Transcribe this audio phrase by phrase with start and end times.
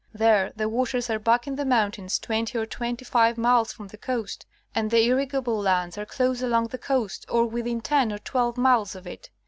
[0.15, 3.99] There the waters are back in the mountains, twenty or twenty five miles from the
[3.99, 8.57] coast, and the irrigable lands are close along the coast, or within ten or twelve
[8.57, 9.29] miles of it.